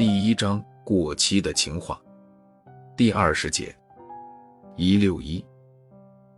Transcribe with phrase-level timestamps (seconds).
[0.00, 2.00] 第一章过期的情话，
[2.96, 3.76] 第二十节
[4.74, 5.44] 一六一，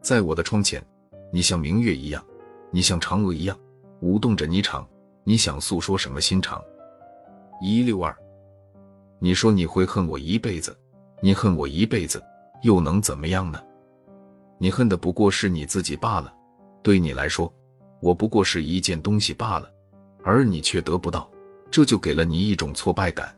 [0.00, 0.84] 在我的窗前，
[1.32, 2.20] 你像明月一样，
[2.72, 3.56] 你像嫦娥一样，
[4.00, 4.84] 舞动着霓裳。
[5.22, 6.60] 你想诉说什么心肠？
[7.62, 8.12] 一六二，
[9.20, 10.76] 你说你会恨我一辈子，
[11.20, 12.20] 你恨我一辈子，
[12.62, 13.62] 又能怎么样呢？
[14.58, 16.34] 你恨的不过是你自己罢了。
[16.82, 17.54] 对你来说，
[18.00, 19.72] 我不过是一件东西罢了，
[20.24, 21.30] 而你却得不到，
[21.70, 23.32] 这就给了你一种挫败感。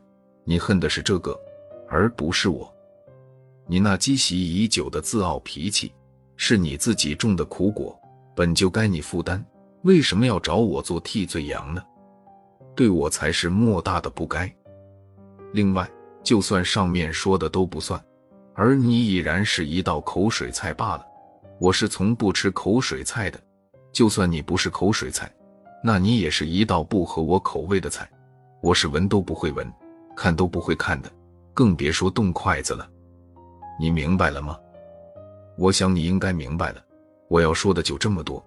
[0.47, 1.37] 你恨的是这个，
[1.89, 2.71] 而不是我。
[3.67, 5.91] 你那积习已久的自傲脾气，
[6.37, 7.99] 是你自己种的苦果，
[8.35, 9.43] 本就该你负担。
[9.81, 11.83] 为什么要找我做替罪羊呢？
[12.75, 14.53] 对我才是莫大的不该。
[15.53, 15.89] 另外，
[16.23, 17.99] 就算上面说的都不算，
[18.53, 21.05] 而你已然是一道口水菜罢了。
[21.59, 23.39] 我是从不吃口水菜的。
[23.91, 25.33] 就算你不是口水菜，
[25.83, 28.07] 那你也是一道不合我口味的菜。
[28.61, 29.65] 我是闻都不会闻。
[30.15, 31.11] 看都不会看的，
[31.53, 32.89] 更别说动筷子了。
[33.79, 34.57] 你明白了吗？
[35.57, 36.83] 我想你应该明白了。
[37.27, 38.43] 我要说的就这么多，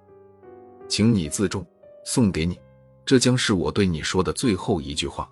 [0.88, 1.66] 请你自重，
[2.04, 2.58] 送给你，
[3.04, 5.28] 这将是我对你说的最后一句话。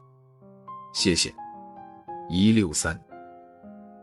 [0.92, 1.32] 谢谢。
[2.28, 3.00] 一六三，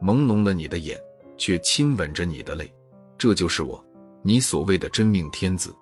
[0.02, 1.00] 朦胧了你的眼，
[1.38, 2.74] 却亲吻着你的泪，
[3.18, 3.84] 这就是我，
[4.22, 5.76] 你所谓的真命天子。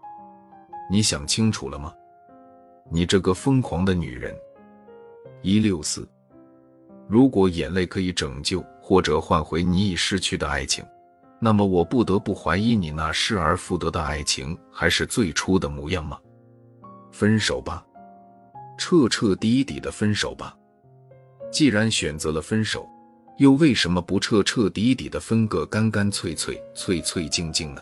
[0.89, 1.93] 你想清楚了吗？
[2.89, 4.35] 你这个疯狂的女人。
[5.41, 6.07] 一六四。
[7.11, 10.81] 如果眼泪可以拯救或者换回你已失去的爱情，
[11.41, 16.17] 那么我不得不怀疑你那失而复得的爱情还是最初的模样吗？
[17.11, 17.85] 分手吧，
[18.77, 20.55] 彻彻底底的分手吧。
[21.51, 22.87] 既然选择了分手，
[23.35, 27.81] 又为什么不彻彻底底的分个干干脆脆、脆脆净净呢？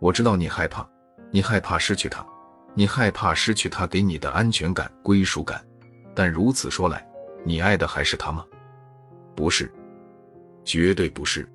[0.00, 0.84] 我知道你害怕，
[1.30, 2.26] 你害怕失去他，
[2.74, 5.64] 你害怕失去他给你的安全感、归属感。
[6.16, 7.06] 但如此说来，
[7.44, 8.44] 你爱的还是他吗？
[9.36, 9.70] 不是，
[10.64, 11.46] 绝对不是。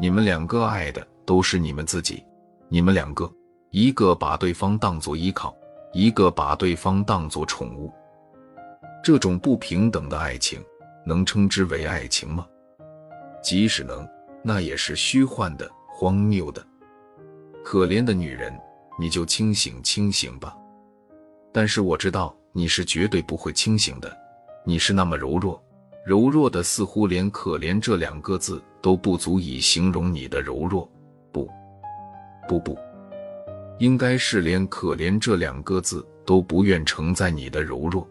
[0.00, 2.24] 你们两个爱的都是你们自己。
[2.68, 3.30] 你们两个，
[3.70, 5.54] 一个把对方当作依靠，
[5.92, 7.92] 一个把对方当作宠物。
[9.04, 10.64] 这种不平等的爱情，
[11.04, 12.46] 能称之为爱情吗？
[13.42, 14.08] 即使能，
[14.42, 16.66] 那也是虚幻的、荒谬的。
[17.62, 18.52] 可怜的女人，
[18.98, 20.56] 你就清醒清醒吧。
[21.52, 24.25] 但是我知道你是绝对不会清醒的。
[24.68, 25.62] 你是那么柔弱，
[26.04, 30.90] 柔弱的似乎连可怜这两个字都不足以形容你的柔弱。
[31.30, 31.48] 不，
[32.48, 32.76] 不不，
[33.78, 38.04] 应该是连可怜这两个字都不愿承载你的柔弱。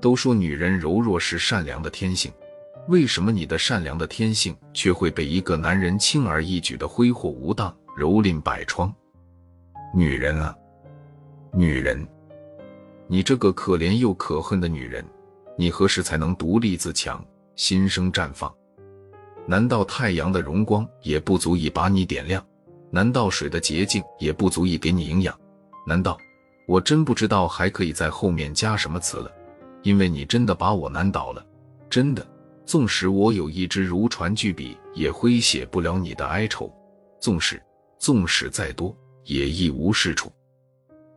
[0.00, 2.32] 都说女人柔弱是善良的天性，
[2.86, 8.94] 为什么你的善良的天性却会被一个男人轻而易举的挥霍无当、蹂躏百疮？
[9.92, 10.56] 女人啊，
[11.52, 12.06] 女人，
[13.08, 15.04] 你这个可怜又可恨的女人！
[15.60, 17.22] 你何时才能独立自强、
[17.54, 18.50] 心生绽放？
[19.46, 22.42] 难道太阳的荣光也不足以把你点亮？
[22.90, 25.38] 难道水的洁净也不足以给你营养？
[25.86, 26.16] 难道
[26.66, 29.30] 我真不知道还可以在后面加什么词了？
[29.82, 31.44] 因为你真的把我难倒了，
[31.90, 32.26] 真的。
[32.64, 36.72] 纵使我有一支如椽巨笔，也挥写不了你的哀愁；
[37.20, 37.62] 纵使
[37.98, 40.32] 纵使再多，也一无是处，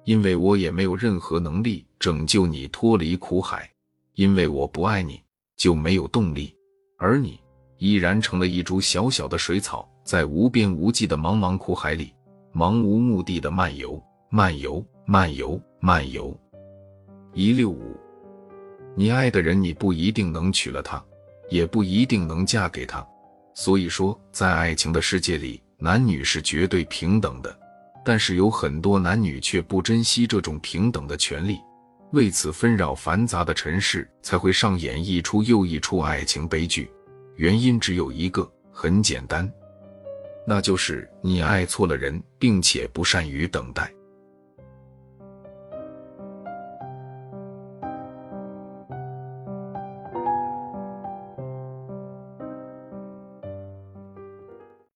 [0.04, 3.70] 因为我也没有任何能力拯救你脱离苦海。
[4.16, 5.22] 因为我不爱你，
[5.58, 6.56] 就没有动力，
[6.98, 7.40] 而你
[7.78, 12.14] 依然成了一株小小的水草，在无边无际的茫茫苦海里，
[12.54, 16.38] 茫无目的的漫游，漫游，漫游，漫游。
[17.34, 17.98] 一六五，
[18.96, 21.04] 你爱的人，你不一定能娶了她，
[21.50, 23.06] 也不一定能嫁给他。
[23.56, 27.60] 所以说，在爱情的世界里，男女是绝对平等的，
[28.06, 31.60] 但是有很多男女却不珍惜这种平等的权利。
[32.14, 36.92] 为此纷扰繁杂的尘世才会上演一出又一出爱情悲剧，
[37.38, 39.52] 原因只有一个，很简单，
[40.46, 43.92] 那就是你爱错了人，并且不善于等待。